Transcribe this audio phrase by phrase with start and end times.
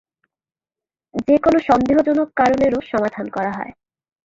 [1.27, 3.73] যে কোন সন্দেহজনক কারণেরও সমাধান করা হয়।